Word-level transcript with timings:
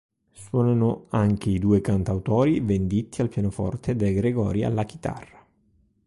Suonano 0.31 1.05
anche 1.09 1.51
i 1.51 1.59
due 1.59 1.79
cantautori, 1.79 2.59
Venditti 2.59 3.21
al 3.21 3.29
pianoforte, 3.29 3.95
De 3.95 4.11
Gregori 4.13 4.63
alla 4.63 4.83
chitarra. 4.83 5.45